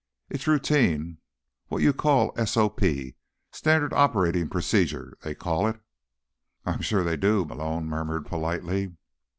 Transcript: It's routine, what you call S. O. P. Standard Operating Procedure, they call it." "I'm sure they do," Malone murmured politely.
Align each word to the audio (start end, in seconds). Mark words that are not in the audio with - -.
It's 0.31 0.47
routine, 0.47 1.19
what 1.67 1.83
you 1.83 1.93
call 1.93 2.33
S. 2.35 2.57
O. 2.57 2.71
P. 2.71 3.13
Standard 3.51 3.93
Operating 3.93 4.49
Procedure, 4.49 5.15
they 5.21 5.35
call 5.35 5.67
it." 5.67 5.79
"I'm 6.65 6.81
sure 6.81 7.03
they 7.03 7.17
do," 7.17 7.45
Malone 7.45 7.85
murmured 7.85 8.25
politely. 8.25 8.95